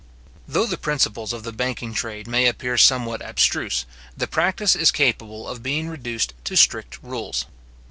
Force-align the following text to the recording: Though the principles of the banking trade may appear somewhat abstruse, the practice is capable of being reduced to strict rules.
Though 0.47 0.65
the 0.65 0.79
principles 0.79 1.31
of 1.31 1.43
the 1.43 1.51
banking 1.51 1.93
trade 1.93 2.25
may 2.25 2.47
appear 2.47 2.75
somewhat 2.75 3.21
abstruse, 3.21 3.85
the 4.17 4.25
practice 4.25 4.75
is 4.75 4.89
capable 4.89 5.47
of 5.47 5.61
being 5.61 5.89
reduced 5.89 6.33
to 6.45 6.55
strict 6.57 6.97
rules. 7.03 7.45